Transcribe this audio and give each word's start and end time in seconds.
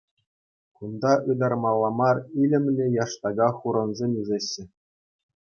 Кунта 0.75 1.13
ытармалла 1.31 1.89
мар 1.99 2.17
илемлӗ 2.41 2.85
яштака 3.03 3.49
хурӑнсем 3.59 4.11
ӳсеҫҫӗ. 4.23 4.63